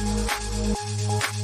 [0.00, 1.39] Música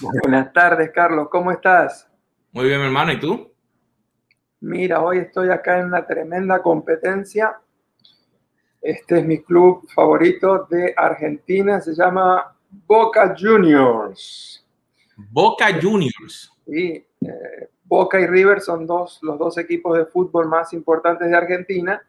[0.00, 1.28] Buenas tardes, Carlos.
[1.30, 2.08] ¿Cómo estás?
[2.52, 3.12] Muy bien, mi hermano.
[3.12, 3.52] ¿Y tú?
[4.60, 7.58] Mira, hoy estoy acá en una tremenda competencia.
[8.80, 11.80] Este es mi club favorito de Argentina.
[11.80, 12.56] Se llama
[12.86, 14.64] Boca Juniors.
[15.16, 16.52] Boca Juniors.
[16.66, 21.36] Sí, eh, Boca y River son dos, los dos equipos de fútbol más importantes de
[21.36, 22.00] Argentina.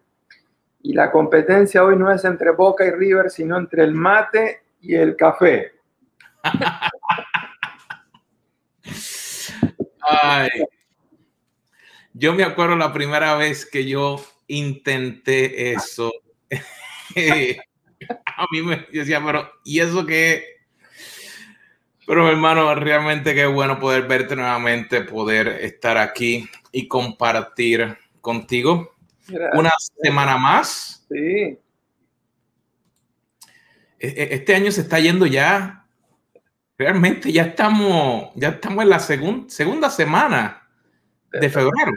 [0.84, 4.95] Y la competencia hoy no es entre Boca y River, sino entre el mate y
[4.95, 5.71] el café.
[10.01, 10.50] Ay.
[12.13, 16.12] Yo me acuerdo la primera vez que yo intenté eso.
[18.38, 20.45] A mí me decía, pero ¿y eso qué?
[22.06, 28.94] Pero hermano, realmente qué bueno poder verte nuevamente, poder estar aquí y compartir contigo
[29.53, 29.71] una
[30.01, 31.06] semana más.
[31.09, 31.57] Sí.
[34.03, 35.85] E, e, este año se está yendo ya.
[36.77, 40.67] Realmente ya estamos, ya estamos en la segunda semana
[41.31, 41.94] de febrero.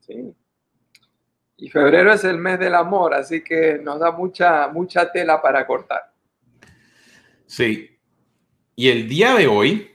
[0.00, 0.34] Sí.
[1.58, 5.66] Y febrero es el mes del amor, así que nos da mucha, mucha tela para
[5.66, 6.10] cortar.
[7.46, 7.98] Sí.
[8.74, 9.90] Y el día de hoy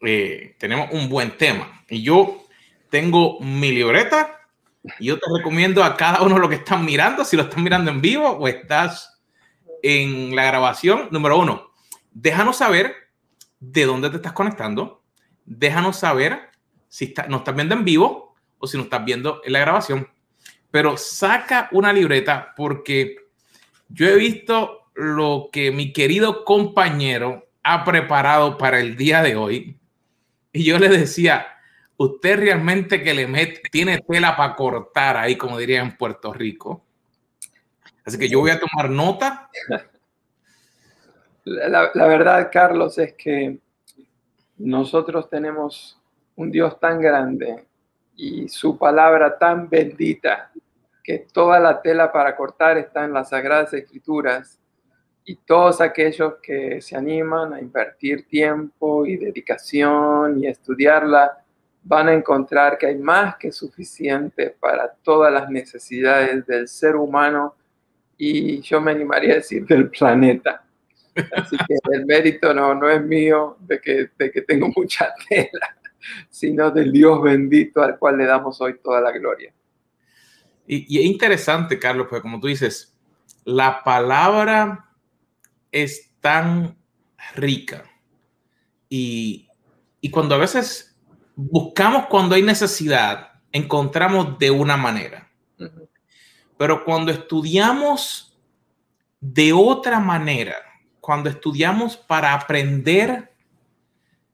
[0.00, 1.84] eh, tenemos un buen tema.
[1.90, 2.46] Y yo
[2.88, 4.40] tengo mi libreta
[4.98, 7.90] y yo te recomiendo a cada uno lo que están mirando, si lo están mirando
[7.90, 9.17] en vivo o estás
[9.82, 11.08] en la grabación.
[11.10, 11.72] Número uno,
[12.12, 12.94] déjanos saber
[13.60, 15.02] de dónde te estás conectando,
[15.44, 16.50] déjanos saber
[16.88, 20.08] si está, nos estás viendo en vivo o si nos estás viendo en la grabación.
[20.70, 23.16] Pero saca una libreta porque
[23.88, 29.78] yo he visto lo que mi querido compañero ha preparado para el día de hoy.
[30.52, 31.46] Y yo le decía,
[31.96, 36.84] usted realmente que le mete, tiene tela para cortar ahí, como diría en Puerto Rico.
[38.08, 39.50] Así que yo voy a tomar nota.
[41.44, 43.58] La, la verdad, Carlos, es que
[44.56, 46.00] nosotros tenemos
[46.34, 47.66] un Dios tan grande
[48.16, 50.50] y su palabra tan bendita
[51.04, 54.58] que toda la tela para cortar está en las Sagradas Escrituras
[55.26, 61.44] y todos aquellos que se animan a invertir tiempo y dedicación y estudiarla
[61.82, 67.57] van a encontrar que hay más que suficiente para todas las necesidades del ser humano
[68.18, 70.64] y yo me animaría a decir del planeta.
[71.32, 75.78] Así que el mérito no, no es mío de que, de que tengo mucha tela,
[76.28, 79.54] sino del Dios bendito al cual le damos hoy toda la gloria.
[80.66, 82.94] Y, y es interesante, Carlos, porque como tú dices,
[83.44, 84.90] la palabra
[85.72, 86.76] es tan
[87.34, 87.84] rica
[88.88, 89.48] y,
[90.00, 90.96] y cuando a veces
[91.36, 95.27] buscamos cuando hay necesidad, encontramos de una manera.
[96.58, 98.36] Pero cuando estudiamos
[99.20, 100.56] de otra manera,
[101.00, 103.32] cuando estudiamos para aprender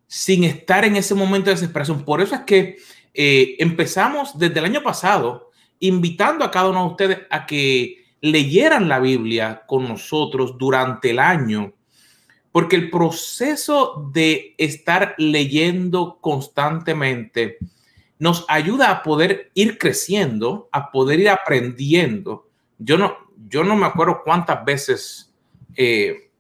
[0.06, 2.04] sin estar en ese momento de desesperación.
[2.04, 2.76] Por eso es que
[3.12, 5.50] eh, empezamos desde el año pasado
[5.80, 11.18] invitando a cada uno de ustedes a que leyeran la Biblia con nosotros durante el
[11.18, 11.74] año,
[12.52, 17.58] porque el proceso de estar leyendo constantemente
[18.24, 22.48] nos ayuda a poder ir creciendo, a poder ir aprendiendo.
[22.78, 23.18] Yo no,
[23.50, 25.30] yo no me acuerdo cuántas veces
[25.76, 26.30] eh,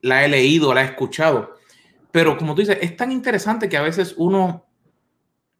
[0.00, 1.58] la he leído, la he escuchado.
[2.10, 4.64] Pero como tú dices, es tan interesante que a veces uno,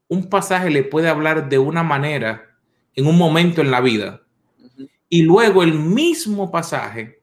[0.09, 2.57] un pasaje le puede hablar de una manera
[2.95, 4.23] en un momento en la vida
[5.11, 7.21] y luego el mismo pasaje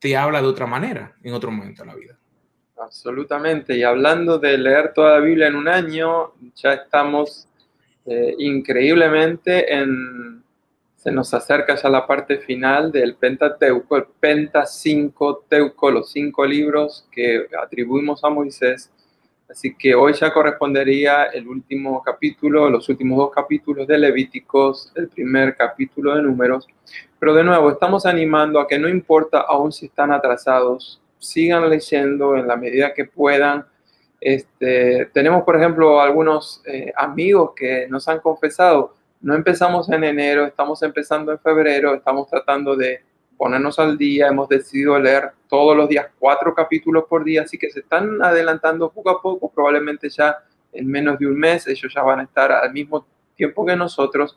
[0.00, 2.18] te habla de otra manera en otro momento en la vida.
[2.84, 3.76] Absolutamente.
[3.76, 7.46] Y hablando de leer toda la Biblia en un año, ya estamos
[8.06, 10.42] eh, increíblemente en
[11.02, 16.46] se nos acerca ya la parte final del Pentateuco, el Penta 5 Teuco, los cinco
[16.46, 18.88] libros que atribuimos a Moisés.
[19.50, 25.08] Así que hoy ya correspondería el último capítulo, los últimos dos capítulos de Levíticos, el
[25.08, 26.68] primer capítulo de Números.
[27.18, 32.36] Pero de nuevo, estamos animando a que no importa aún si están atrasados, sigan leyendo
[32.36, 33.64] en la medida que puedan.
[34.20, 40.44] Este, tenemos, por ejemplo, algunos eh, amigos que nos han confesado, no empezamos en enero,
[40.44, 43.00] estamos empezando en febrero, estamos tratando de
[43.36, 47.70] ponernos al día, hemos decidido leer todos los días cuatro capítulos por día, así que
[47.70, 50.38] se están adelantando poco a poco, probablemente ya
[50.72, 54.36] en menos de un mes ellos ya van a estar al mismo tiempo que nosotros.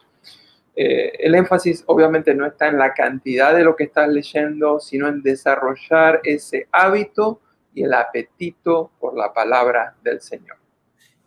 [0.76, 5.08] Eh, el énfasis obviamente no está en la cantidad de lo que estás leyendo, sino
[5.08, 7.42] en desarrollar ese hábito
[7.74, 10.58] y el apetito por la palabra del Señor.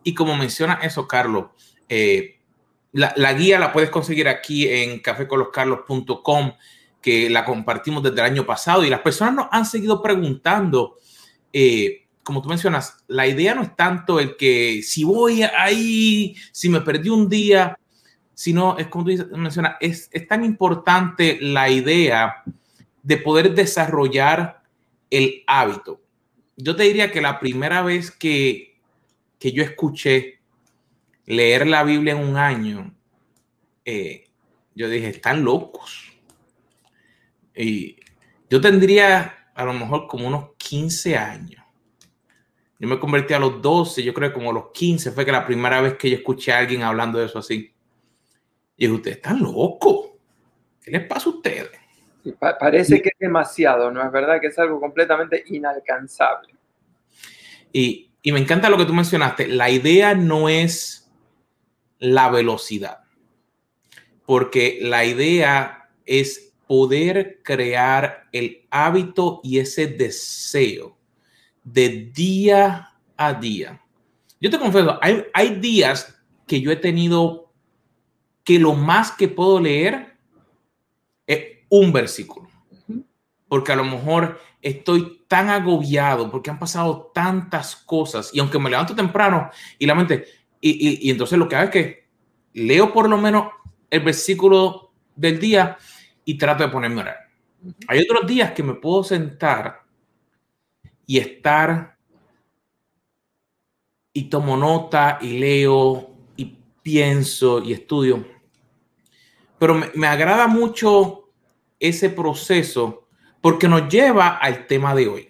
[0.02, 1.46] Y como menciona eso, Carlos,
[1.88, 2.38] eh,
[2.92, 6.52] la, guía la puedes conseguir aquí en cafécoloscarlos.com,
[7.00, 10.96] que la compartimos desde el año pasado y las personas nos han seguido preguntando,
[11.52, 16.68] eh, como tú mencionas, la idea no es tanto el que si voy ahí, si
[16.68, 17.78] me perdí un día,
[18.38, 22.44] sino es como tú mencionas, es, es tan importante la idea
[23.02, 24.62] de poder desarrollar
[25.10, 26.00] el hábito.
[26.56, 28.78] Yo te diría que la primera vez que,
[29.40, 30.38] que yo escuché
[31.26, 32.94] leer la Biblia en un año,
[33.84, 34.28] eh,
[34.72, 36.12] yo dije, están locos.
[37.56, 37.96] Y
[38.48, 41.64] yo tendría a lo mejor como unos 15 años.
[42.78, 45.44] Yo me convertí a los 12, yo creo que como los 15 fue que la
[45.44, 47.74] primera vez que yo escuché a alguien hablando de eso así.
[48.78, 50.12] Y dije, ustedes están locos.
[50.80, 51.70] ¿Qué les pasa a ustedes?
[52.60, 54.04] parece que es demasiado, ¿no?
[54.04, 56.54] Es verdad que es algo completamente inalcanzable.
[57.72, 59.48] Y, y me encanta lo que tú mencionaste.
[59.48, 61.10] La idea no es
[61.98, 62.98] la velocidad.
[64.24, 70.98] Porque la idea es poder crear el hábito y ese deseo
[71.64, 73.82] de día a día.
[74.40, 77.47] Yo te confieso, hay, hay días que yo he tenido
[78.48, 80.16] que lo más que puedo leer
[81.26, 82.48] es un versículo.
[83.46, 88.70] Porque a lo mejor estoy tan agobiado porque han pasado tantas cosas y aunque me
[88.70, 90.24] levanto temprano y la mente,
[90.62, 92.08] y, entonces lo que hago es que
[92.54, 93.52] leo por lo menos
[93.90, 95.76] el versículo del día
[96.24, 97.16] y trato de ponerme a orar.
[97.86, 99.82] Hay otros días que me puedo sentar
[101.04, 101.98] y estar
[104.14, 108.37] y tomo nota y leo y pienso y estudio.
[109.58, 111.30] Pero me, me agrada mucho
[111.80, 113.08] ese proceso
[113.40, 115.28] porque nos lleva al tema de hoy.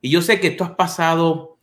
[0.00, 1.58] Y yo sé que tú has pasado,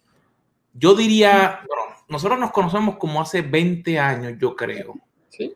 [0.74, 4.96] yo diría, bueno, nosotros nos conocemos como hace 20 años, yo creo.
[5.30, 5.54] Sí.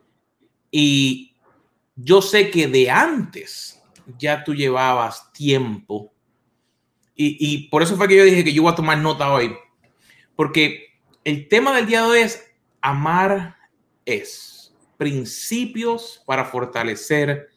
[0.70, 1.34] Y
[1.94, 3.82] yo sé que de antes
[4.18, 6.12] ya tú llevabas tiempo.
[7.14, 9.54] Y, y por eso fue que yo dije que yo voy a tomar nota hoy.
[10.34, 10.86] Porque
[11.22, 13.56] el tema del día de hoy es amar
[14.06, 14.59] es
[15.00, 17.48] principios para fortalecer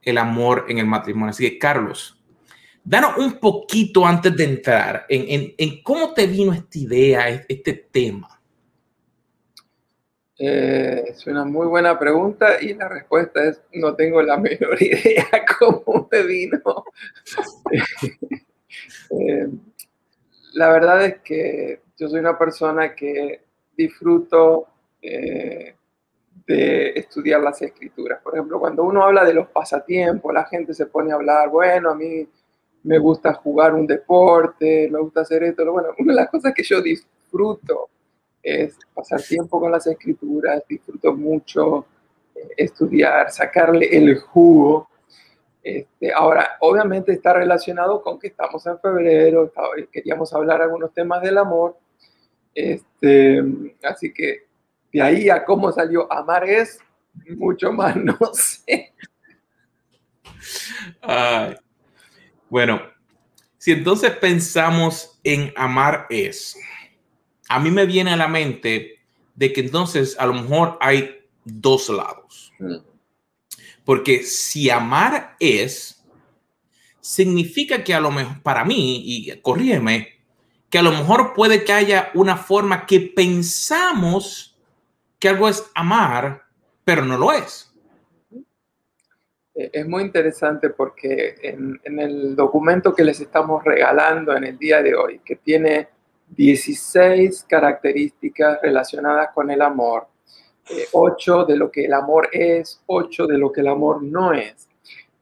[0.00, 1.28] el amor en el matrimonio.
[1.28, 2.18] Así que, Carlos,
[2.82, 8.40] danos un poquito antes de entrar en, en, cómo te vino esta idea, este tema.
[10.38, 15.26] Eh, es una muy buena pregunta y la respuesta es no tengo la menor idea
[15.58, 16.84] cómo me vino.
[19.10, 19.48] eh,
[20.54, 23.42] la verdad es que yo soy una persona que
[23.76, 24.68] disfruto
[25.02, 25.75] eh,
[26.46, 28.20] de estudiar las escrituras.
[28.22, 31.90] Por ejemplo, cuando uno habla de los pasatiempos, la gente se pone a hablar, bueno,
[31.90, 32.26] a mí
[32.84, 35.70] me gusta jugar un deporte, me gusta hacer esto.
[35.70, 37.88] Bueno, una de las cosas que yo disfruto
[38.42, 41.86] es pasar tiempo con las escrituras, disfruto mucho
[42.32, 44.88] eh, estudiar, sacarle el jugo.
[45.60, 49.52] Este, ahora, obviamente está relacionado con que estamos en febrero,
[49.90, 51.76] queríamos hablar algunos temas del amor,
[52.54, 53.42] este,
[53.82, 54.45] así que
[54.96, 56.78] de ahí a cómo salió amar es
[57.36, 58.94] mucho más, no sé.
[62.48, 62.80] Bueno,
[63.58, 66.56] si entonces pensamos en amar es,
[67.46, 69.00] a mí me viene a la mente
[69.34, 72.54] de que entonces a lo mejor hay dos lados.
[73.84, 76.02] Porque si amar es,
[77.02, 80.20] significa que a lo mejor, para mí, y corrígeme,
[80.70, 84.55] que a lo mejor puede que haya una forma que pensamos
[85.18, 86.42] que algo es amar,
[86.84, 87.72] pero no lo es.
[89.54, 94.82] Es muy interesante porque en, en el documento que les estamos regalando en el día
[94.82, 95.88] de hoy, que tiene
[96.28, 100.08] 16 características relacionadas con el amor,
[100.68, 104.32] eh, 8 de lo que el amor es, 8 de lo que el amor no
[104.32, 104.68] es.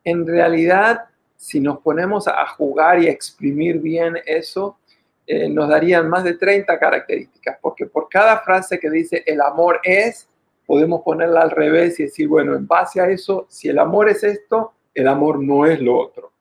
[0.02, 1.04] En realidad,
[1.36, 4.78] si nos ponemos a jugar y a exprimir bien eso,
[5.26, 9.80] eh, nos darían más de 30 características, porque por cada frase que dice el amor
[9.82, 10.28] es,
[10.66, 14.22] podemos ponerla al revés y decir, bueno, en base a eso, si el amor es
[14.22, 16.32] esto, el amor no es lo otro.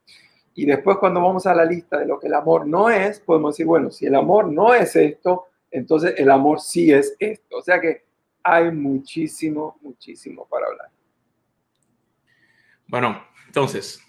[0.56, 3.54] Y después cuando vamos a la lista de lo que el amor no es, podemos
[3.54, 7.58] decir, bueno, si el amor no es esto, entonces el amor sí es esto.
[7.58, 8.04] O sea que
[8.44, 10.90] hay muchísimo, muchísimo para hablar.
[12.88, 14.00] Bueno, entonces,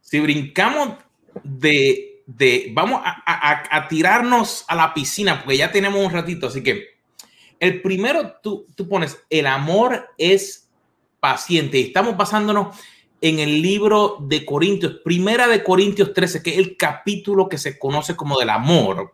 [0.00, 0.98] si brincamos
[1.42, 6.46] de, de vamos a, a, a, tirarnos a la piscina, porque ya tenemos un ratito,
[6.46, 7.00] así que
[7.58, 10.68] el primero tú, tú pones, el amor es
[11.18, 12.78] paciente, estamos pasándonos
[13.20, 17.78] en el libro de Corintios, primera de Corintios 13, que es el capítulo que se
[17.78, 19.12] conoce como del amor.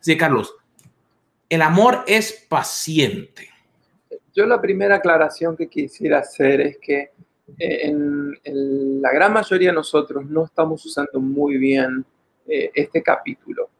[0.00, 0.54] Así que, Carlos,
[1.48, 3.50] el amor es paciente.
[4.34, 7.10] Yo la primera aclaración que quisiera hacer es que
[7.58, 12.04] eh, en, en, la gran mayoría de nosotros no estamos usando muy bien
[12.46, 13.70] eh, este capítulo.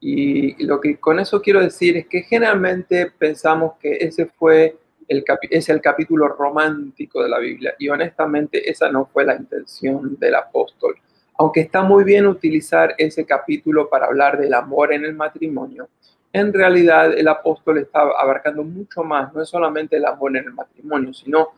[0.00, 5.24] Y, lo que con eso quiero decir es que generalmente pensamos que ese fue el
[5.50, 10.36] es el capítulo romántico de la Biblia y honestamente esa no fue la intención del
[10.36, 10.94] apóstol.
[11.36, 15.88] Aunque está muy bien utilizar ese capítulo para hablar del amor en el matrimonio,
[16.32, 20.52] en realidad el apóstol está abarcando mucho más, no es solamente el amor en el
[20.52, 21.48] matrimonio, sino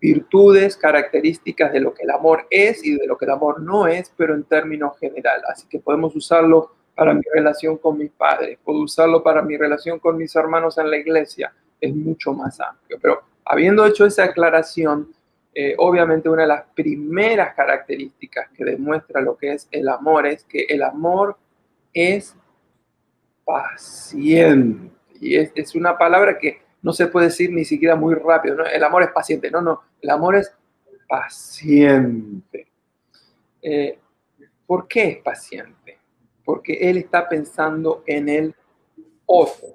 [0.00, 3.86] virtudes, características de lo que el amor es y de lo que el amor no
[3.86, 5.42] es, pero en términos general.
[5.48, 9.98] Así que podemos usarlo para mi relación con mis padres, puedo usarlo para mi relación
[9.98, 12.98] con mis hermanos en la iglesia, es mucho más amplio.
[13.00, 15.12] Pero habiendo hecho esa aclaración,
[15.54, 20.44] eh, obviamente una de las primeras características que demuestra lo que es el amor es
[20.44, 21.36] que el amor
[21.92, 22.34] es
[23.44, 24.90] paciente.
[25.20, 28.64] Y es, es una palabra que no se puede decir ni siquiera muy rápido.
[28.64, 29.50] El amor es paciente.
[29.50, 29.82] No, no.
[30.00, 30.54] El amor es
[31.08, 32.68] paciente.
[33.60, 33.98] Eh,
[34.64, 35.98] ¿Por qué es paciente?
[36.44, 38.54] Porque él está pensando en el
[39.26, 39.66] otro.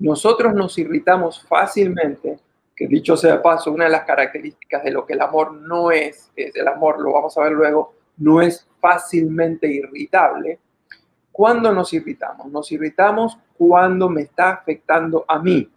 [0.00, 2.40] Nosotros nos irritamos fácilmente,
[2.74, 6.32] que dicho sea paso, una de las características de lo que el amor no es,
[6.34, 10.58] es el amor, lo vamos a ver luego, no es fácilmente irritable.
[11.30, 12.50] ¿Cuándo nos irritamos?
[12.50, 15.70] Nos irritamos cuando me está afectando a mí.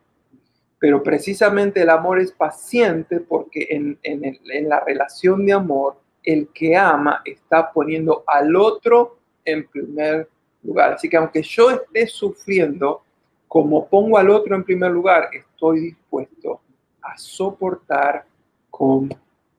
[0.86, 6.00] Pero precisamente el amor es paciente porque en, en, el, en la relación de amor,
[6.22, 10.30] el que ama está poniendo al otro en primer
[10.62, 10.94] lugar.
[10.94, 13.02] Así que aunque yo esté sufriendo,
[13.48, 16.62] como pongo al otro en primer lugar, estoy dispuesto
[17.02, 18.28] a soportar
[18.70, 19.10] con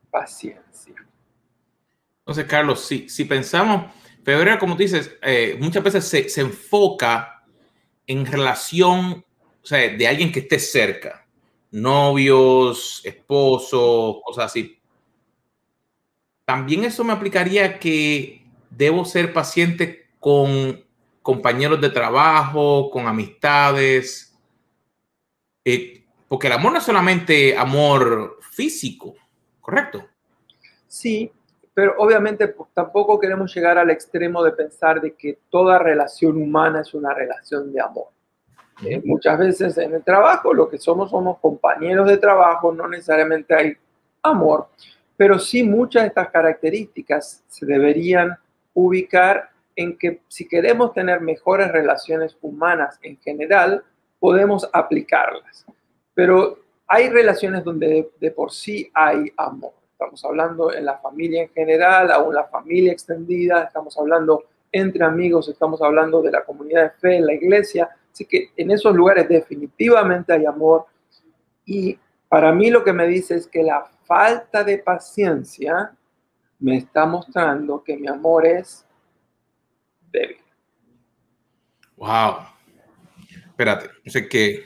[0.08, 0.94] paciencia.
[2.20, 3.90] Entonces, Carlos, si, si pensamos,
[4.22, 7.42] febrero, como tú dices, eh, muchas veces se, se, enfoca
[8.06, 9.24] en relación,
[9.66, 11.26] o sea, de alguien que esté cerca,
[11.72, 14.78] novios, esposos, cosas así.
[16.44, 20.84] También eso me aplicaría que debo ser paciente con
[21.20, 24.38] compañeros de trabajo, con amistades.
[25.64, 29.16] Eh, porque el amor no es solamente amor físico,
[29.60, 30.06] ¿correcto?
[30.86, 31.32] Sí,
[31.74, 36.82] pero obviamente pues, tampoco queremos llegar al extremo de pensar de que toda relación humana
[36.82, 38.15] es una relación de amor.
[39.04, 43.72] Muchas veces en el trabajo lo que somos somos compañeros de trabajo, no necesariamente hay
[44.22, 44.68] amor,
[45.16, 48.36] pero sí muchas de estas características se deberían
[48.74, 53.82] ubicar en que si queremos tener mejores relaciones humanas en general,
[54.18, 55.66] podemos aplicarlas.
[56.14, 59.72] Pero hay relaciones donde de, por sí hay amor.
[59.92, 65.48] Estamos hablando en la familia en general, aún la familia extendida, estamos hablando entre amigos,
[65.48, 67.88] estamos hablando de la comunidad de fe, en la iglesia.
[68.16, 70.86] Así que en esos lugares definitivamente hay amor.
[71.66, 71.98] Y
[72.30, 75.94] para mí lo que me dice es que la falta de paciencia
[76.58, 78.86] me está mostrando que mi amor es
[80.10, 80.38] débil.
[81.98, 82.36] Wow.
[83.50, 84.64] Espérate, sé qué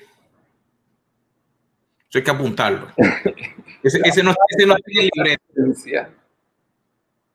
[2.14, 2.86] hay que apuntarlo.
[3.82, 5.38] Ese, ese no, ese no tiene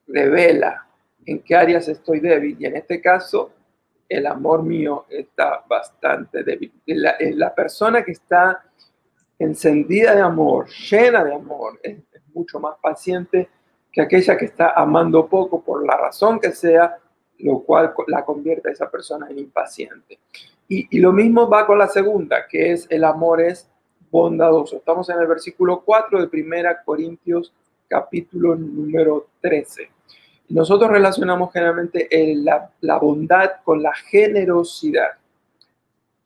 [0.07, 0.87] Revela
[1.25, 3.51] en qué áreas estoy débil y en este caso
[4.07, 6.71] el amor mío está bastante débil.
[6.85, 8.63] La, la persona que está
[9.39, 11.97] encendida de amor, llena de amor, es,
[12.33, 13.47] mucho más paciente
[13.91, 16.97] que aquella que está amando poco por la razón que sea,
[17.39, 20.19] lo cual la convierte a esa persona en impaciente.
[20.67, 23.69] Y, y lo mismo va con la segunda, que es el amor es
[24.11, 24.77] bondadoso.
[24.77, 27.53] Estamos en el versículo 4 de Primera Corintios
[27.87, 29.89] capítulo número 13.
[30.49, 32.07] Nosotros relacionamos generalmente
[32.81, 35.11] la, bondad con la generosidad.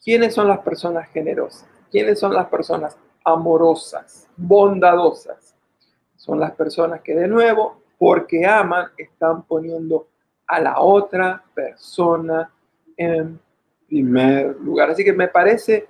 [0.03, 1.67] ¿Quiénes son las personas generosas?
[1.91, 5.55] ¿Quiénes son las personas amorosas, bondadosas?
[6.15, 10.08] Son las personas que de nuevo, porque aman, están poniendo
[10.47, 12.51] a la otra persona
[12.97, 13.39] en
[13.88, 14.91] primer lugar.
[14.91, 15.88] Así que me parece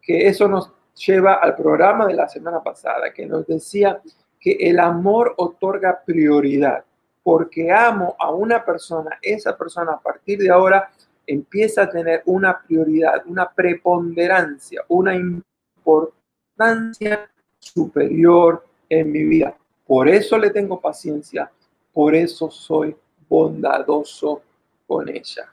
[0.00, 4.00] que eso nos lleva al programa de la semana pasada, que nos decía
[4.40, 6.84] que el amor otorga prioridad.
[7.26, 10.92] Porque amo a una persona, esa persona a partir de ahora
[11.26, 19.56] empieza a tener una prioridad, una preponderancia, una importancia superior en mi vida.
[19.84, 21.50] Por eso le tengo paciencia,
[21.92, 22.96] por eso soy
[23.28, 24.42] bondadoso
[24.86, 25.52] con ella.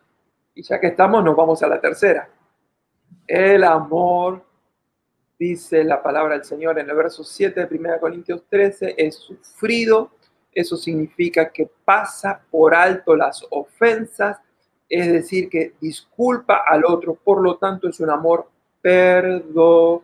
[0.54, 2.30] Y ya que estamos, nos vamos a la tercera.
[3.26, 4.46] El amor
[5.40, 10.12] dice la palabra del Señor en el verso 7 de 1 Corintios 13, es sufrido.
[10.54, 14.38] Eso significa que pasa por alto las ofensas,
[14.88, 18.50] es decir, que disculpa al otro, por lo tanto es un amor
[18.82, 20.04] perdonador.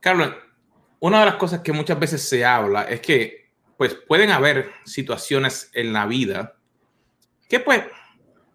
[0.00, 0.34] Carlos,
[1.00, 5.70] una de las cosas que muchas veces se habla es que pues pueden haber situaciones
[5.72, 6.56] en la vida
[7.48, 7.82] que pues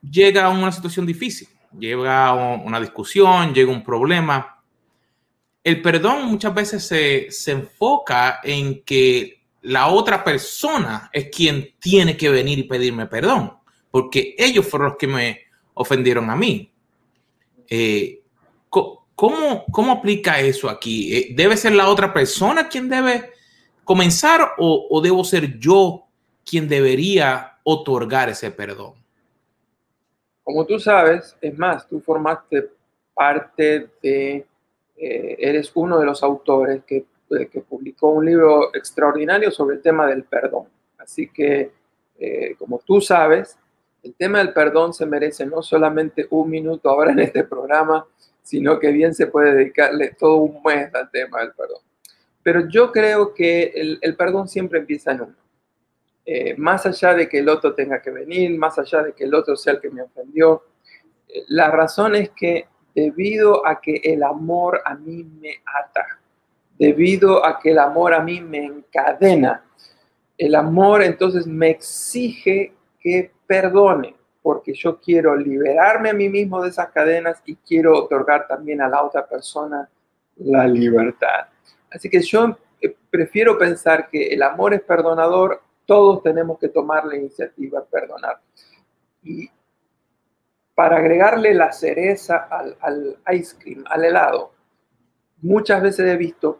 [0.02, 1.48] llega a una situación difícil
[1.80, 4.55] llega una discusión, llega un problema.
[5.66, 12.16] El perdón muchas veces se, se enfoca en que la otra persona es quien tiene
[12.16, 13.52] que venir y pedirme perdón,
[13.90, 15.42] porque ellos fueron los que me
[15.74, 16.72] ofendieron a mí.
[17.68, 18.22] Eh,
[18.70, 21.16] ¿cómo, ¿Cómo aplica eso aquí?
[21.16, 23.32] Eh, ¿Debe ser la otra persona quien debe
[23.84, 26.06] comenzar o, o debo ser yo
[26.46, 28.94] quien debería otorgar ese perdón?
[30.44, 32.70] Como tú sabes, es más, tú formaste
[33.16, 34.46] parte de,
[34.98, 39.82] eh, eres uno de los autores que, eh, que, publicó un libro extraordinario sobre el
[39.82, 40.68] tema del perdón.
[40.98, 41.72] Así que,
[42.18, 43.58] eh, como tú sabes,
[44.04, 48.06] el tema del perdón se merece no solamente un minuto ahora en este programa,
[48.42, 51.82] sino que bien se puede dedicarle todo un mes al tema del perdón.
[52.44, 55.36] Pero yo creo que el, el perdón siempre empieza en uno.
[56.28, 59.36] Eh, más allá de que el otro tenga que venir, más allá de que el
[59.36, 60.64] otro sea el que me ofendió.
[61.28, 66.06] Eh, la razón es que debido a que el amor a mí me ata,
[66.80, 69.64] debido a que el amor a mí me encadena,
[70.38, 76.70] el amor entonces me exige que perdone, porque yo quiero liberarme a mí mismo de
[76.70, 79.90] esas cadenas y quiero otorgar también a la otra persona
[80.38, 81.48] la libertad.
[81.92, 87.06] Así que yo eh, prefiero pensar que el amor es perdonador todos tenemos que tomar
[87.06, 88.40] la iniciativa de perdonar.
[89.24, 89.50] Y
[90.76, 92.48] para agregarle la cereza
[92.82, 94.52] al, ice cream, al helado.
[95.42, 96.60] Muchas veces he visto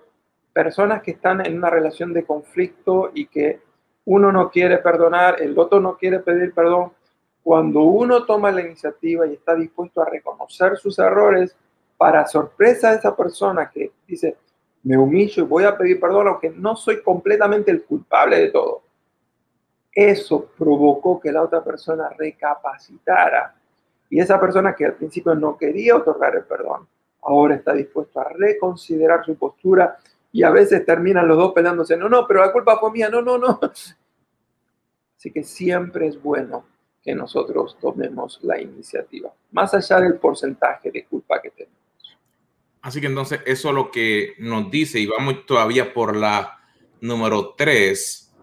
[0.54, 3.62] personas que están en una relación de conflicto y que
[4.06, 6.94] uno no quiere perdonar, el otro no quiere pedir perdón.
[7.44, 11.56] Cuando uno toma la iniciativa y está dispuesto a reconocer sus errores,
[11.98, 14.38] para sorpresa de esa persona que dice,
[14.84, 18.84] me humillo y voy a pedir perdón, aunque no soy completamente el culpable de todo.
[19.92, 23.56] Eso provocó que la otra persona recapacitara.
[24.10, 26.88] Y esa persona que al principio no quería otorgar el perdón,
[27.24, 29.98] ahora está dispuesto a reconsiderar su postura
[30.32, 33.22] y a veces terminan los dos peleándose, no, no, pero la culpa fue mía, no,
[33.22, 33.60] no, no.
[35.18, 36.66] Así que siempre es bueno
[37.04, 41.76] que nosotros tomemos la iniciativa, más allá del porcentaje de culpa que tenemos.
[42.82, 46.60] Así que entonces eso es lo que nos dice, y vamos todavía por la
[47.02, 48.34] número tres.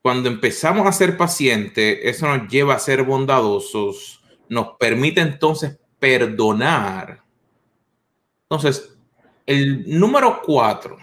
[0.00, 4.21] Cuando empezamos a ser pacientes, eso nos lleva a ser bondadosos,
[4.52, 7.22] nos permite entonces perdonar.
[8.42, 8.94] Entonces,
[9.46, 10.98] el número cuatro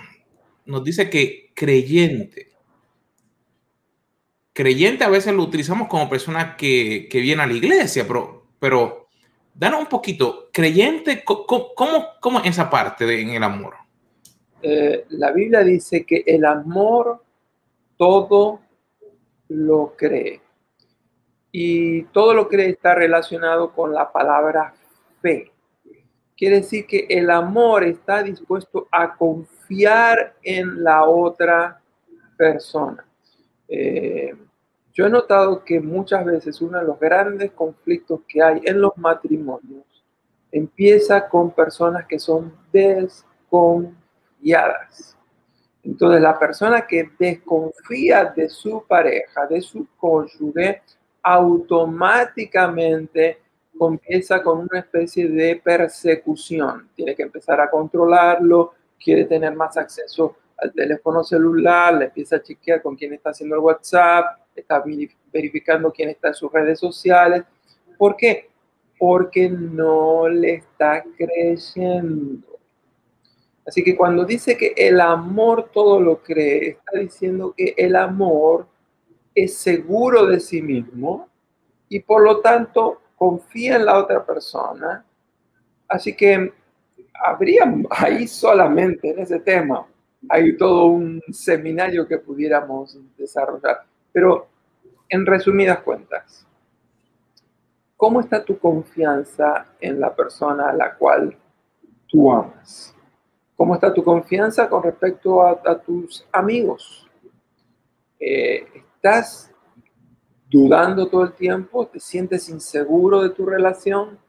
[0.65, 2.51] nos dice que creyente.
[4.53, 9.07] Creyente a veces lo utilizamos como persona que, que viene a la iglesia, pero, pero
[9.55, 11.73] danos un poquito, creyente, ¿cómo,
[12.19, 13.73] cómo, esa parte de, en el amor?
[14.61, 17.23] Eh, la Biblia dice que el amor
[17.97, 18.59] todo
[19.47, 20.39] lo cree.
[21.51, 24.73] Y todo lo cree está relacionado con la palabra
[25.21, 25.51] fe.
[26.37, 31.81] Quiere decir que el amor está dispuesto a confiar en la otra
[32.37, 33.05] persona.
[33.67, 34.33] Eh,
[34.93, 38.97] yo he notado que muchas veces uno de los grandes conflictos que hay en los
[38.97, 39.85] matrimonios
[40.51, 43.95] empieza con personas que son desconfiadas.
[45.83, 50.81] Entonces la persona que desconfía de su pareja, de su cónyuge,
[51.23, 53.39] automáticamente
[53.77, 56.89] comienza con una especie de persecución.
[56.95, 62.43] Tiene que empezar a controlarlo, quiere tener más acceso al teléfono celular, le empieza a
[62.43, 64.83] chequear con quién está haciendo el WhatsApp, está
[65.31, 67.43] verificando quién está en sus redes sociales.
[67.97, 68.49] ¿Por qué?
[68.97, 72.59] Porque no le está creyendo.
[73.65, 78.67] Así que cuando dice que el amor todo lo cree, está diciendo que el amor
[79.43, 81.27] es seguro de sí mismo
[81.87, 85.03] y por lo tanto confía en la otra persona.
[85.87, 86.53] Así que
[87.13, 89.85] habría ahí solamente en ese tema,
[90.29, 93.83] hay todo un seminario que pudiéramos desarrollar.
[94.11, 94.47] Pero
[95.07, 96.45] en resumidas cuentas,
[97.97, 101.35] ¿cómo está tu confianza en la persona a la cual
[102.07, 102.95] tú amas?
[103.55, 107.09] ¿Cómo está tu confianza con respecto a, tus amigos?
[108.19, 108.65] Eh,
[109.01, 109.49] ¿Estás
[110.49, 111.87] dudando todo el tiempo?
[111.87, 114.19] ¿Te sientes inseguro de tu relación?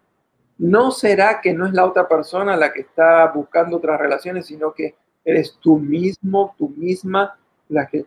[0.58, 4.72] ¿No será que no es la otra persona la que está buscando otras relaciones, sino
[4.72, 7.36] que eres tú mismo, tú misma,
[7.68, 8.06] la que,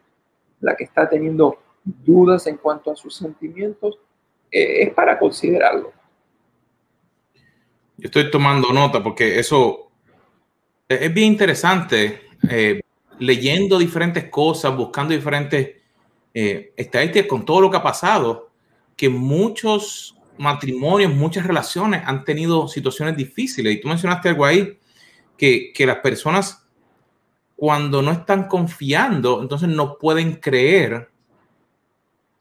[0.61, 3.99] la que está teniendo dudas en cuanto a sus sentimientos,
[4.49, 5.91] eh, es para considerarlo.
[7.97, 9.91] Yo estoy tomando nota porque eso
[10.87, 12.79] es bien interesante, eh,
[13.19, 15.82] leyendo diferentes cosas, buscando diferentes
[16.33, 18.49] eh, estadísticas con todo lo que ha pasado,
[18.95, 23.75] que muchos matrimonios, muchas relaciones han tenido situaciones difíciles.
[23.75, 24.77] Y tú mencionaste algo ahí,
[25.37, 26.63] que, que las personas
[27.55, 31.09] cuando no están confiando, entonces no pueden creer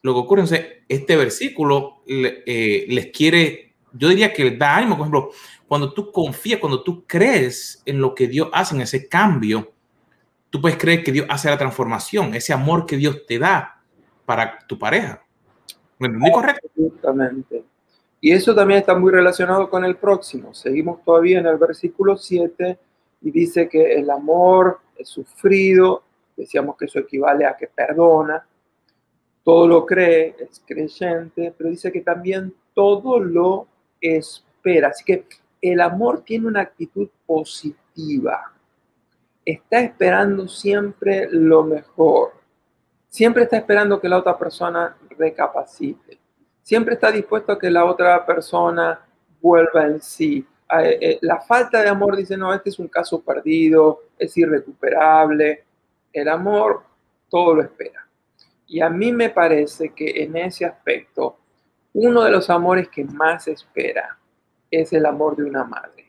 [0.03, 0.43] lo que ocurre.
[0.43, 5.31] Entonces, este versículo eh, les quiere, yo diría que les da ánimo, por ejemplo,
[5.69, 9.73] cuando tú confías, cuando tú crees en lo que Dios hace, en ese cambio,
[10.51, 13.72] tú puedes creer que Dios hace la transformación, ese amor que Dios te da
[14.33, 15.23] para tu pareja.
[15.99, 16.71] ¿Me entendí correcto?
[16.75, 17.65] Justamente.
[18.19, 20.55] Y eso también está muy relacionado con el próximo.
[20.55, 22.79] Seguimos todavía en el versículo 7
[23.21, 26.03] y dice que el amor es sufrido,
[26.35, 28.47] decíamos que eso equivale a que perdona,
[29.45, 33.67] todo lo cree, es creyente, pero dice que también todo lo
[34.01, 34.89] espera.
[34.89, 35.27] Así que
[35.61, 38.51] el amor tiene una actitud positiva.
[39.45, 42.42] Está esperando siempre lo mejor.
[43.13, 46.19] Siempre está esperando que la otra persona recapacite.
[46.63, 49.05] Siempre está dispuesto a que la otra persona
[49.39, 50.47] vuelva en sí.
[50.81, 55.63] Eh, eh, la falta de amor dice, no, este es un caso perdido, es irrecuperable.
[56.11, 56.85] El amor
[57.29, 58.09] todo lo espera.
[58.67, 61.37] Y a mí me parece que en ese aspecto,
[61.93, 64.19] uno de los amores que más espera
[64.71, 66.07] es el amor de una madre.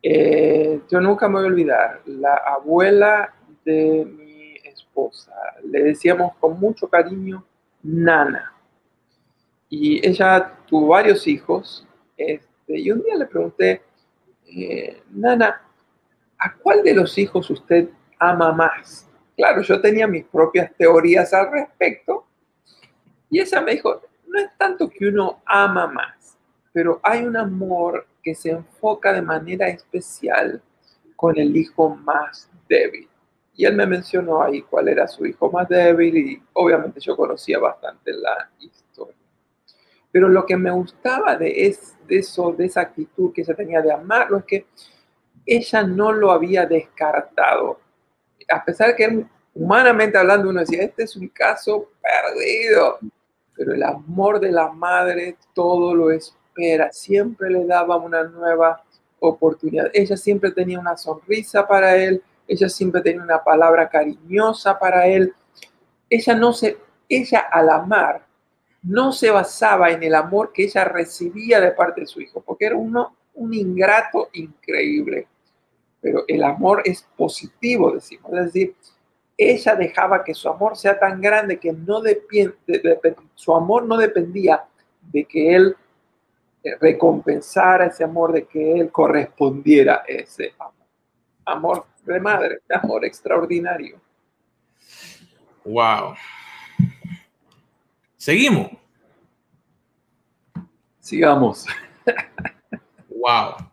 [0.00, 4.29] Eh, yo nunca me voy a olvidar, la abuela de mi
[5.64, 7.44] le decíamos con mucho cariño,
[7.82, 8.52] Nana.
[9.68, 11.86] Y ella tuvo varios hijos.
[12.16, 13.82] Este, y un día le pregunté,
[14.46, 15.62] eh, Nana,
[16.38, 19.08] ¿a cuál de los hijos usted ama más?
[19.36, 22.26] Claro, yo tenía mis propias teorías al respecto.
[23.30, 26.36] Y ella me dijo, no es tanto que uno ama más,
[26.72, 30.60] pero hay un amor que se enfoca de manera especial
[31.16, 33.09] con el hijo más débil.
[33.60, 37.58] Y él me mencionó ahí cuál era su hijo más débil y obviamente yo conocía
[37.58, 39.14] bastante la historia.
[40.10, 43.82] Pero lo que me gustaba de, es, de eso, de esa actitud que ella tenía
[43.82, 44.66] de amarlo, es que
[45.44, 47.80] ella no lo había descartado.
[48.48, 52.98] A pesar que humanamente hablando uno decía, este es un caso perdido,
[53.54, 58.82] pero el amor de la madre todo lo espera, siempre le daba una nueva
[59.18, 59.90] oportunidad.
[59.92, 65.32] Ella siempre tenía una sonrisa para él, ella siempre tenía una palabra cariñosa para él.
[66.08, 68.26] Ella no se, ella al amar
[68.82, 72.66] no se basaba en el amor que ella recibía de parte de su hijo, porque
[72.66, 75.28] era uno, un ingrato increíble.
[76.00, 78.32] Pero el amor es positivo, decimos.
[78.32, 78.74] Es decir,
[79.36, 82.02] ella dejaba que su amor sea tan grande que no
[83.34, 84.64] su amor no dependía
[85.02, 85.76] de que él
[86.64, 90.74] eh, recompensara ese amor, de que él correspondiera ese amor.
[91.44, 94.00] Amor de madre, amor extraordinario.
[95.64, 96.14] Wow.
[98.16, 98.70] Seguimos.
[100.98, 101.66] Sigamos.
[103.08, 103.70] Wow.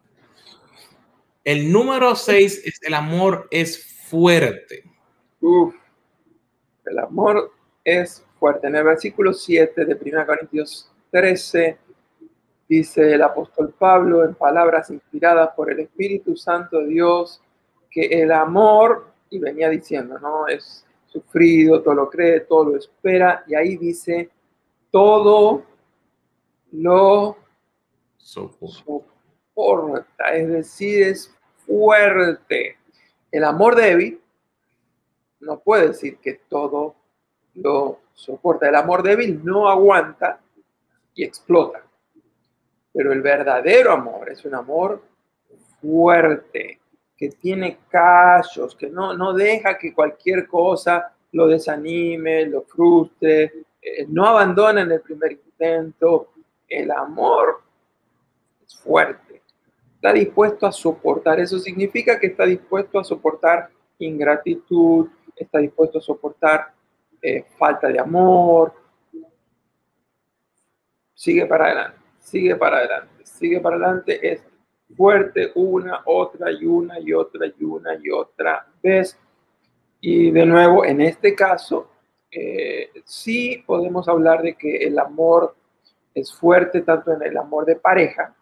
[1.43, 4.83] El número 6 es el amor es fuerte.
[5.39, 5.73] Uf,
[6.85, 7.51] el amor
[7.83, 8.67] es fuerte.
[8.67, 11.77] En el versículo 7 de 1 Corintios 13
[12.67, 17.41] dice el apóstol Pablo en palabras inspiradas por el Espíritu Santo de Dios
[17.89, 20.47] que el amor, y venía diciendo, ¿no?
[20.47, 24.29] Es sufrido, todo lo cree, todo lo espera, y ahí dice,
[24.91, 25.63] todo
[26.71, 27.37] lo
[28.17, 29.05] soporta,
[30.33, 31.33] es decir, es
[31.65, 32.77] fuerte.
[33.31, 34.21] El amor débil
[35.39, 36.95] no puede decir que todo
[37.55, 38.67] lo soporta.
[38.67, 40.39] El amor débil no aguanta
[41.13, 41.83] y explota.
[42.93, 45.03] Pero el verdadero amor es un amor
[45.81, 46.79] fuerte,
[47.17, 54.05] que tiene callos, que no, no deja que cualquier cosa lo desanime, lo frustre, eh,
[54.07, 56.29] no abandona en el primer intento.
[56.67, 57.61] El amor
[58.65, 59.41] es fuerte,
[59.95, 61.39] está dispuesto a soportar.
[61.39, 66.73] Eso significa que está dispuesto a soportar ingratitud, está dispuesto a soportar
[67.21, 68.73] eh, falta de amor.
[71.15, 74.33] Sigue para adelante, sigue para adelante, sigue para adelante.
[74.33, 74.43] Es
[74.95, 79.17] fuerte una, otra y una y otra y una y otra vez.
[79.99, 81.89] Y de nuevo, en este caso,
[82.31, 85.55] eh, sí podemos hablar de que el amor
[86.13, 88.35] es fuerte tanto en el amor de pareja.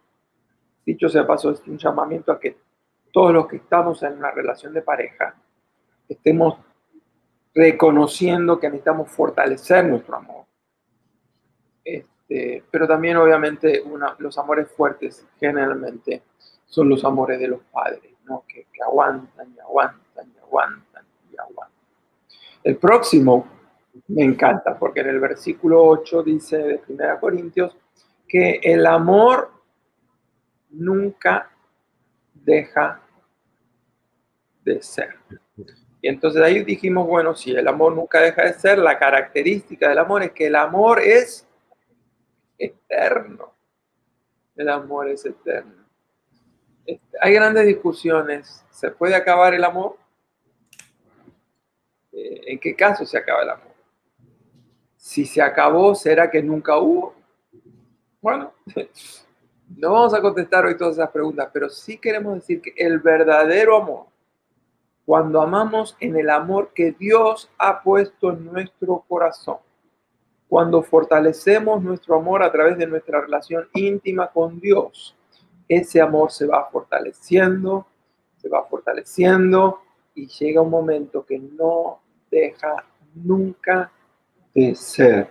[0.86, 2.58] Dicho sea paso, es un llamamiento a que
[3.12, 5.36] todos los que estamos en una relación de pareja
[6.08, 6.60] estemos
[7.54, 10.46] reconociendo que necesitamos fortalecer nuestro amor.
[11.84, 13.84] Este, pero también obviamente
[14.20, 16.24] los amores fuertes generalmente
[16.66, 18.02] son los amores de los padres,
[18.48, 21.76] que aguantan y aguantan y aguantan y aguantan.
[22.64, 23.48] El próximo
[24.08, 27.78] me encanta porque en el versículo 8 dice de 1 Corintios
[28.28, 29.52] que el amor
[30.72, 31.52] nunca
[32.34, 33.02] deja
[34.64, 35.16] de ser.
[36.02, 40.00] Y entonces ahí dijimos, bueno, si el amor nunca deja de ser, la característica del
[40.00, 41.45] amor es que el amor es
[42.58, 43.54] eterno.
[44.56, 45.86] El amor es eterno.
[46.86, 48.64] Este, hay grandes discusiones.
[48.70, 49.98] ¿Se puede acabar el amor?
[52.12, 53.74] Eh, ¿En qué caso se acaba el amor?
[54.98, 57.14] Si se acabó, ¿será que nunca hubo?
[58.22, 58.54] Bueno,
[59.78, 63.78] no vamos a contestar hoy todas esas preguntas, pero sí queremos decir que el verdadero
[63.78, 64.16] amor
[65.06, 69.58] cuando amamos en el amor que Dios ha puesto en nuestro corazón,
[70.48, 75.16] cuando fortalecemos nuestro amor a través de nuestra relación íntima con Dios,
[75.68, 77.88] ese amor se va fortaleciendo,
[78.38, 79.82] se va fortaleciendo
[80.14, 83.92] y llega un momento que no deja nunca
[84.54, 85.30] de ser.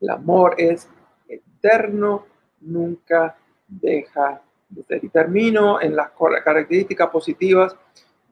[0.00, 0.88] El amor es
[1.28, 2.26] eterno,
[2.60, 5.04] nunca deja de ser.
[5.04, 6.10] Y termino en las
[6.44, 7.76] características positivas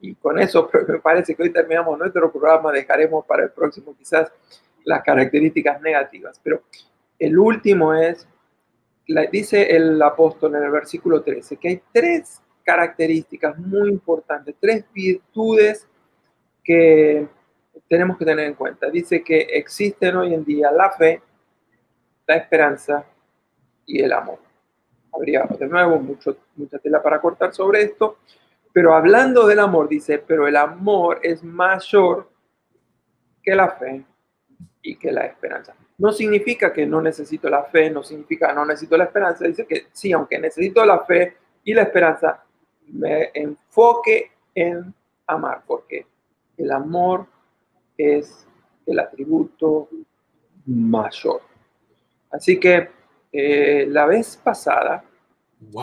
[0.01, 4.31] y con eso me parece que hoy terminamos nuestro programa, dejaremos para el próximo quizás
[4.87, 6.39] las características negativas.
[6.41, 6.63] Pero
[7.19, 8.25] el último es,
[9.31, 15.85] dice el apóstol en el versículo 13, que hay tres características muy importantes, tres virtudes
[16.63, 17.27] que
[17.89, 18.89] tenemos que tener en cuenta.
[18.89, 21.21] Dice que existen hoy en día la fe,
[22.25, 23.05] la esperanza
[23.85, 24.39] y el amor.
[25.13, 28.19] Habría de nuevo mucho, mucha tela para cortar sobre esto,
[28.71, 32.29] pero hablando del amor, dice, pero el amor es mayor
[33.43, 34.05] que la fe
[34.87, 35.75] y que la esperanza.
[35.97, 39.45] No significa que no necesito la fe, no significa que no necesito la esperanza.
[39.45, 42.43] Dice que sí, aunque necesito la fe y la esperanza,
[42.87, 44.93] me enfoque en
[45.27, 46.05] amar, porque
[46.57, 47.25] el amor
[47.97, 48.47] es
[48.85, 49.89] el atributo
[50.65, 51.41] mayor.
[52.31, 52.89] Así que
[53.33, 55.03] eh, la vez pasada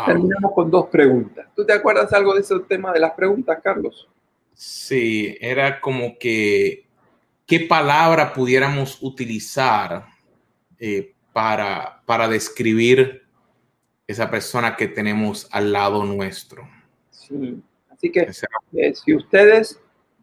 [0.07, 1.47] terminamos con dos preguntas.
[1.55, 4.09] ¿Tú te acuerdas algo de ese tema de las preguntas, Carlos?
[4.55, 6.84] Sí, era como que
[7.47, 10.07] qué palabra pudiéramos utilizar
[10.79, 13.23] eh, para, para describir
[14.07, 16.69] esa persona que tenemos al lado nuestro.
[17.11, 18.31] Sí, así que
[18.73, 19.81] eh, si ustedes,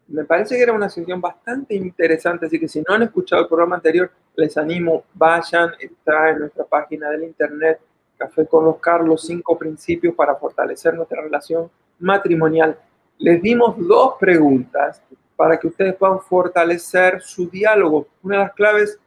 [0.07, 3.47] me parece que era una sesión bastante interesante, así que si no han escuchado el
[3.47, 7.79] programa anterior, les animo, vayan, está en nuestra página del internet,
[8.17, 12.77] Café con los Carlos, cinco principios para fortalecer nuestra relación matrimonial.
[13.17, 15.01] Les dimos dos preguntas
[15.41, 18.07] para que ustedes puedan fortalecer su diálogo.
[18.21, 18.99] Una de las claves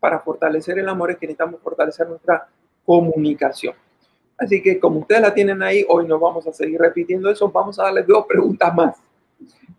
[0.00, 2.48] para fortalecer el amor es que necesitamos fortalecer nuestra
[2.82, 3.74] comunicación.
[4.38, 7.50] Así que como ustedes la tienen ahí, hoy nos vamos a seguir repitiendo eso.
[7.50, 8.96] Vamos a darles dos preguntas más.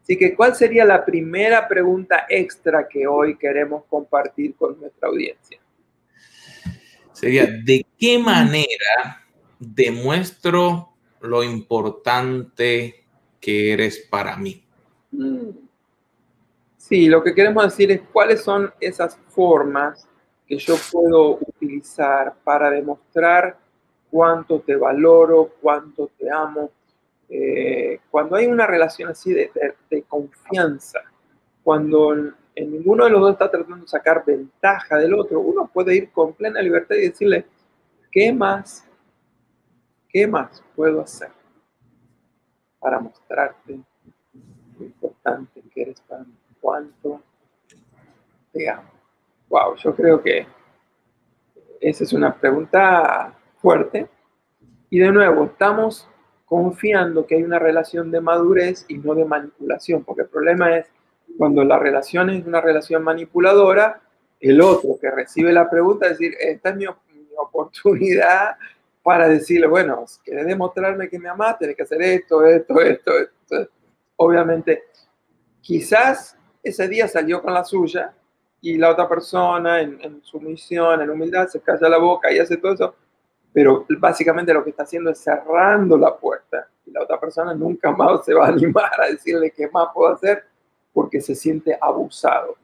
[0.03, 5.60] Así que, ¿cuál sería la primera pregunta extra que hoy queremos compartir con nuestra audiencia?
[7.12, 9.25] Sería, ¿de qué manera
[9.57, 10.89] demuestro
[11.21, 13.03] lo importante
[13.39, 14.63] que eres para mí?
[15.10, 15.65] Mm.
[16.88, 20.08] Sí, lo que queremos decir es cuáles son esas formas
[20.47, 23.58] que yo puedo utilizar para demostrar
[24.10, 26.71] cuánto te valoro, cuánto te amo.
[27.28, 29.52] Eh, cuando hay una relación así de,
[30.08, 31.02] confianza,
[31.62, 35.93] cuando en, ninguno de los dos está tratando de sacar ventaja del otro, uno puede
[35.93, 37.47] ir con plena libertad y decirle,
[38.10, 38.86] ¿qué más?
[40.08, 41.32] ¿Qué más puedo hacer
[42.80, 43.78] para mostrarte
[44.80, 46.32] lo importante que eres para mí?
[46.67, 47.21] Cuánto
[48.69, 48.91] amo.
[49.47, 50.45] Wow, yo creo que
[51.80, 54.10] esa es una pregunta fuerte.
[54.89, 56.10] Y de nuevo, estamos
[56.45, 60.88] confiando que hay una relación de madurez y no de manipulación, porque el problema es
[61.38, 64.01] cuando la relación es una relación manipuladora,
[64.41, 66.86] el otro que recibe la pregunta es decir, esta es mi,
[67.39, 68.58] oportunidad
[69.03, 73.12] para decirle, bueno, si quieres demostrarme que me amas, tienes que hacer esto, esto, esto,
[73.19, 73.71] esto.
[74.17, 74.84] Obviamente,
[75.62, 78.13] quizás ese día salió con la suya
[78.62, 82.58] y la otra persona en, su misión, en humildad, se calla la boca y hace
[82.58, 82.95] todo eso,
[83.53, 87.91] pero básicamente lo que está haciendo es cerrando la puerta y la otra persona nunca
[87.91, 90.43] más se va a animar a decirle qué más puedo hacer
[90.93, 92.55] porque se siente abusado.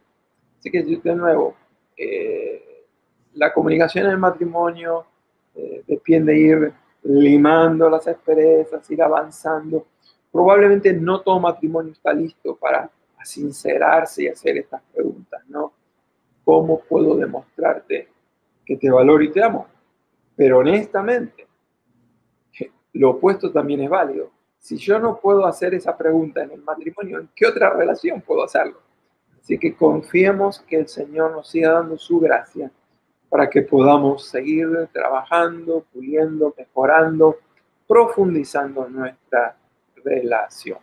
[0.60, 1.56] Así que de nuevo,
[1.96, 2.86] eh,
[3.34, 5.06] la comunicación en el matrimonio
[5.56, 6.74] eh, depende de ir
[7.04, 9.86] limando las asperezas, ir avanzando.
[10.32, 12.90] Probablemente no todo matrimonio está listo para
[13.26, 15.74] sincerarse y hacer estas preguntas, ¿no?
[16.44, 18.10] ¿Cómo puedo demostrarte
[18.66, 19.68] que te valoro y te amo?
[20.36, 21.48] Pero honestamente,
[22.94, 24.32] lo opuesto también es válido.
[24.60, 28.44] Si yo no puedo hacer esa pregunta en el matrimonio, ¿en qué otra relación puedo
[28.44, 28.80] hacerlo?
[29.42, 32.72] Así que confiemos que el Señor nos siga dando su gracia
[33.30, 37.38] para que podamos seguir trabajando, puliendo, mejorando,
[37.88, 39.58] profundizando nuestra
[40.04, 40.78] relación.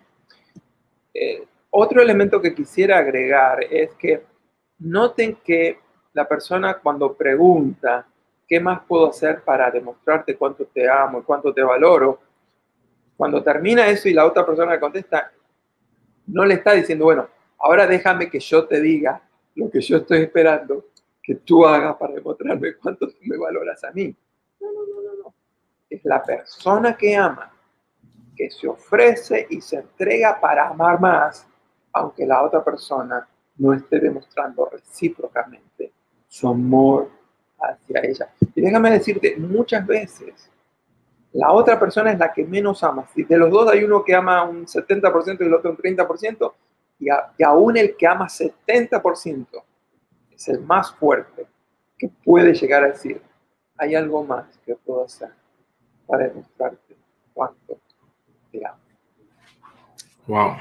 [1.14, 4.24] Eh, otro elemento que quisiera agregar es que
[4.80, 5.78] noten que
[6.12, 8.06] la persona cuando pregunta,
[8.46, 12.20] ¿qué más puedo hacer para demostrarte cuánto te amo y cuánto te valoro?
[13.16, 15.30] Cuando termina eso y la otra persona le contesta,
[16.26, 19.22] no le está diciendo, bueno, ahora déjame que yo te diga
[19.54, 20.86] lo que yo estoy esperando
[21.22, 24.14] que tú hagas para demostrarme cuánto me valoras a mí.
[24.60, 25.34] No, no, no, no.
[25.88, 27.52] Es la persona que ama,
[28.34, 31.46] que se ofrece y se entrega para amar más
[31.92, 33.26] aunque la otra persona
[33.58, 35.92] no esté demostrando recíprocamente
[36.28, 37.10] su amor
[37.58, 38.32] hacia ella.
[38.54, 40.50] Y déjame decirte, muchas veces
[41.32, 43.06] la otra persona es la que menos ama.
[43.14, 46.52] Si de los dos hay uno que ama un 70% y el otro un 30%,
[46.98, 47.06] y,
[47.38, 49.46] y aún el que ama 70%
[50.30, 51.46] es el más fuerte
[51.98, 53.20] que puede llegar a decir,
[53.76, 55.30] hay algo más que puedo hacer
[56.06, 56.96] para demostrarte
[57.32, 57.78] cuánto
[58.50, 58.78] te amo.
[60.26, 60.56] Wow.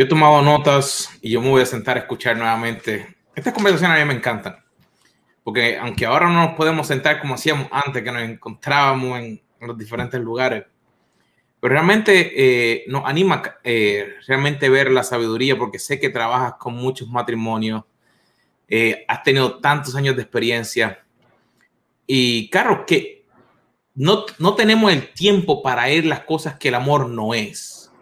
[0.00, 3.18] Yo he tomado notas y yo me voy a sentar a escuchar nuevamente.
[3.34, 4.56] Estas conversaciones a mí me encantan.
[5.44, 9.76] Porque aunque ahora no nos podemos sentar como hacíamos antes, que nos encontrábamos en, los
[9.76, 10.64] diferentes lugares,
[11.60, 16.72] pero realmente eh, nos anima eh, realmente ver la sabiduría, porque sé que trabajas con
[16.76, 17.84] muchos matrimonios,
[18.68, 21.04] eh, has tenido tantos años de experiencia
[22.06, 23.26] Y claro, que
[23.94, 27.92] no, no tenemos el tiempo para ir las cosas que el amor no es.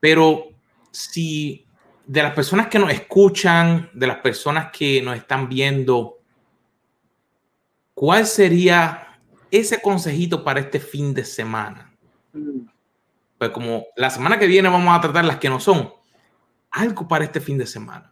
[0.00, 0.48] Pero
[0.90, 1.66] si
[2.06, 6.18] de las personas que nos escuchan, de las personas que nos están viendo,
[7.94, 9.18] ¿cuál sería
[9.50, 11.94] ese consejito para este fin de semana?
[12.32, 12.66] Mm.
[13.38, 15.92] Pues como la semana que viene vamos a tratar las que no son,
[16.70, 18.10] algo para este fin de semana.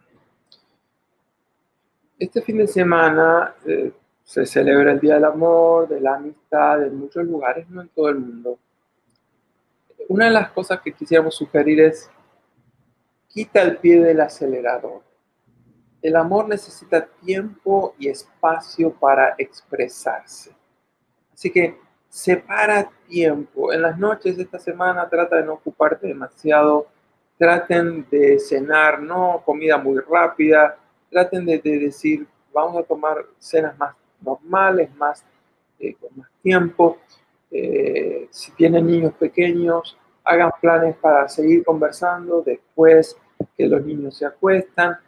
[2.18, 3.93] Este fin de semana eh,
[4.24, 8.09] se celebra el Día del Amor, de la Amistad, en muchos lugares, no en todo
[8.09, 8.59] el mundo.
[10.09, 12.11] Una de las cosas que quisiéramos sugerir es
[13.28, 15.02] quita el pie del acelerador.
[16.00, 20.56] El amor necesita tiempo y espacio para expresarse.
[21.34, 21.78] Así que
[22.09, 23.70] separa tiempo.
[23.70, 26.86] En las noches de esta semana trata de no ocuparte demasiado.
[27.36, 30.78] Traten de cenar, no comida muy rápida.
[31.11, 35.22] Traten de, decir, vamos a tomar cenas más normales, más
[35.78, 36.98] eh, con más tiempo.
[37.51, 43.16] Eh, si tienen niños pequeños, hagan planes para seguir conversando después
[43.57, 44.99] que los niños se acuestan.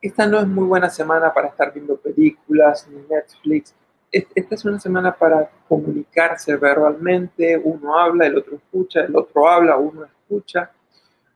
[0.00, 3.74] Esta no es muy buena semana para estar viendo películas ni Netflix.
[4.10, 7.58] Esta es una semana para comunicarse verbalmente.
[7.58, 10.70] Uno habla, el otro escucha, el otro habla, uno escucha.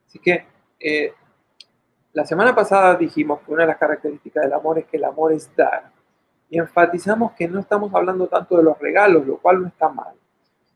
[0.06, 0.46] Así que
[0.78, 1.12] eh,
[2.12, 5.32] la semana pasada dijimos que una de las características del amor es que el amor
[5.32, 5.90] es dar.
[6.48, 10.14] Y enfatizamos que no estamos hablando tanto de los regalos, lo cual no está mal,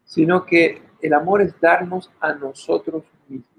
[0.07, 3.51] sino que el amor es darnos a nosotros mismos.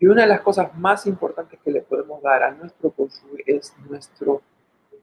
[0.00, 3.72] Y una de las cosas más importantes que le podemos dar a nuestro cónyuge es
[3.88, 4.42] nuestro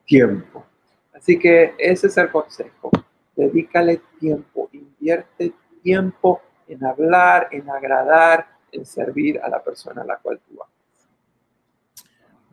[0.06, 0.66] tiempo.
[1.14, 2.92] Así que ese es el consejo.
[3.36, 10.18] Dedícale tiempo, invierte tiempo en hablar, en agradar, en servir a la persona a la
[10.18, 10.76] cual tú amas.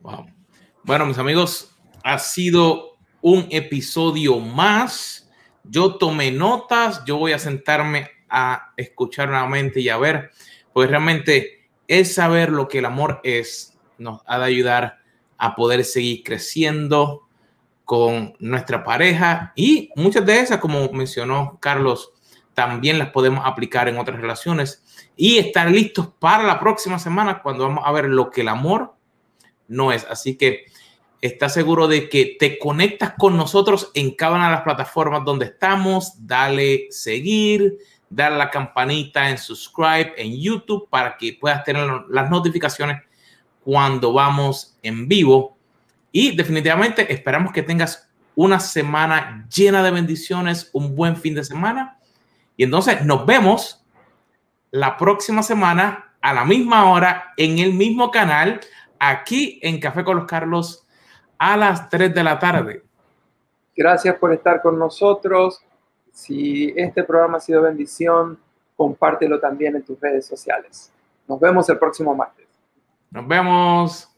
[0.02, 0.26] Wow.
[0.84, 5.21] Bueno, mis amigos, ha sido un episodio más.
[5.64, 10.30] Yo tomé notas, yo voy a sentarme a escuchar nuevamente y a ver,
[10.72, 14.98] pues realmente es saber lo que el amor es, nos ha de ayudar
[15.36, 17.28] a poder seguir creciendo
[17.84, 22.12] con nuestra pareja y muchas de esas, como mencionó Carlos,
[22.54, 24.82] también las podemos aplicar en otras relaciones
[25.16, 28.94] y estar listos para la próxima semana cuando vamos a ver lo que el amor
[29.68, 30.04] no es.
[30.04, 30.66] Así que
[31.22, 35.46] está seguro de que te conectas con nosotros en cada una de las plataformas donde
[35.46, 36.14] estamos.
[36.18, 37.78] Dale seguir,
[38.10, 43.00] dar la campanita en subscribe en YouTube para que puedas tener las notificaciones
[43.64, 45.56] cuando vamos en vivo.
[46.10, 51.98] Y definitivamente esperamos que tengas una semana llena de bendiciones, un buen fin de semana.
[52.56, 53.84] Y entonces nos vemos
[54.72, 58.60] la próxima semana a la misma hora en el mismo canal,
[58.98, 60.81] aquí en Café con los Carlos
[61.42, 62.84] a las 3 de la tarde.
[63.76, 65.60] Gracias por estar con nosotros.
[66.12, 68.38] Si este programa ha sido bendición,
[68.76, 70.92] compártelo también en tus redes sociales.
[71.26, 72.46] Nos vemos el próximo martes.
[73.10, 74.08] Nos vemos.